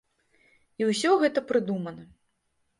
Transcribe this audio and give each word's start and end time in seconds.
І 0.83 0.87
ўсё 0.89 1.13
гэта 1.25 1.45
прыдумана. 1.53 2.11